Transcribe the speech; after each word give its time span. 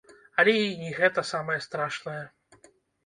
Але 0.43 0.53
і 0.61 0.71
не 0.79 0.89
гэта 0.99 1.25
самае 1.33 1.59
страшнае! 1.67 2.21